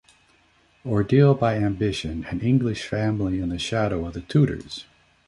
"Ordeal 0.83 1.35
by 1.35 1.57
Ambition: 1.57 2.25
An 2.31 2.39
English 2.41 2.87
Family 2.87 3.39
in 3.39 3.49
the 3.49 3.59
Shadow 3.59 4.07
of 4.07 4.15
the 4.15 4.21
Tudors". 4.21 4.85